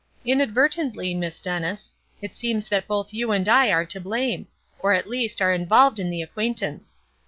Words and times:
"Inadvertently, 0.25 1.13
Miss 1.13 1.37
Dennis, 1.39 1.91
it 2.23 2.35
seems 2.35 2.67
that 2.69 2.87
both 2.87 3.13
you 3.13 3.31
and 3.31 3.47
I 3.47 3.71
are 3.71 3.85
to 3.85 4.01
blame, 4.01 4.47
or, 4.79 4.93
at 4.93 5.07
least, 5.07 5.43
are 5.43 5.53
involved 5.53 5.99
in 5.99 6.09
the 6.09 6.23
acquaintance. 6.23 6.97